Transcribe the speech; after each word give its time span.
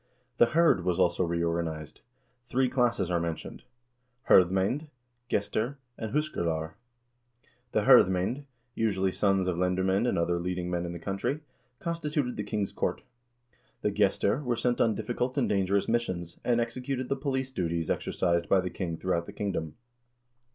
The 0.37 0.47
hird 0.47 0.83
was 0.83 0.97
also 0.97 1.23
reorganized. 1.23 2.01
Three 2.47 2.67
classes 2.69 3.11
are 3.11 3.19
mentioned: 3.19 3.65
hifdmamd, 4.29 4.87
gestir, 5.29 5.75
and 5.95 6.11
huskarlar. 6.11 6.71
The 7.71 7.81
hir'dmcBnd, 7.81 8.45
usually 8.73 9.11
sons 9.11 9.47
of 9.47 9.57
lendermamd 9.57 10.09
and 10.09 10.17
other 10.17 10.39
leading 10.39 10.71
men 10.71 10.87
in 10.87 10.93
the 10.93 10.97
country, 10.97 11.41
constituted 11.77 12.35
the 12.35 12.43
king's 12.43 12.71
court. 12.71 13.03
The 13.83 13.91
gestir 13.91 14.41
were 14.43 14.55
sent 14.55 14.81
on 14.81 14.95
difficult 14.95 15.37
and 15.37 15.47
dangerous 15.47 15.87
mis 15.87 16.01
sions, 16.01 16.39
and 16.43 16.59
executed 16.59 17.07
the 17.07 17.15
police 17.15 17.51
duties 17.51 17.91
exercised 17.91 18.49
by 18.49 18.59
the 18.59 18.71
king 18.71 18.97
through 18.97 19.13
out 19.13 19.27
the 19.27 19.33
kingdom. 19.33 19.75